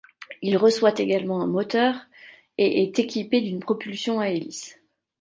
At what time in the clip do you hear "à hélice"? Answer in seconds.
4.19-4.79